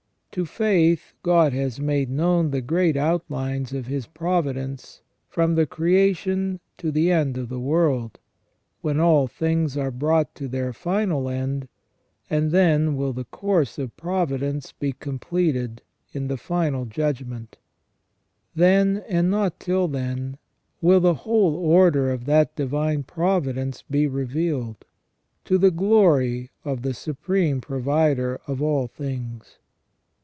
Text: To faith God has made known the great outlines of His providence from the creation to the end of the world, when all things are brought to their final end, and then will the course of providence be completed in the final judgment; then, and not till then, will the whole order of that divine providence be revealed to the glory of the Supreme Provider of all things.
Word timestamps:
To 0.35 0.45
faith 0.45 1.11
God 1.23 1.51
has 1.51 1.77
made 1.81 2.09
known 2.09 2.51
the 2.51 2.61
great 2.61 2.95
outlines 2.95 3.73
of 3.73 3.87
His 3.87 4.07
providence 4.07 5.01
from 5.27 5.55
the 5.55 5.65
creation 5.65 6.61
to 6.77 6.89
the 6.89 7.11
end 7.11 7.37
of 7.37 7.49
the 7.49 7.59
world, 7.59 8.17
when 8.79 8.97
all 8.97 9.27
things 9.27 9.75
are 9.75 9.91
brought 9.91 10.33
to 10.35 10.47
their 10.47 10.71
final 10.71 11.27
end, 11.27 11.67
and 12.29 12.51
then 12.51 12.95
will 12.95 13.11
the 13.11 13.25
course 13.25 13.77
of 13.77 13.97
providence 13.97 14.71
be 14.71 14.93
completed 14.93 15.81
in 16.13 16.29
the 16.29 16.37
final 16.37 16.85
judgment; 16.85 17.57
then, 18.55 19.03
and 19.09 19.29
not 19.29 19.59
till 19.59 19.89
then, 19.89 20.37
will 20.79 21.01
the 21.01 21.13
whole 21.25 21.55
order 21.57 22.09
of 22.09 22.23
that 22.23 22.55
divine 22.55 23.03
providence 23.03 23.81
be 23.83 24.07
revealed 24.07 24.85
to 25.43 25.57
the 25.57 25.71
glory 25.71 26.49
of 26.63 26.83
the 26.83 26.93
Supreme 26.93 27.59
Provider 27.59 28.39
of 28.47 28.61
all 28.61 28.87
things. 28.87 29.57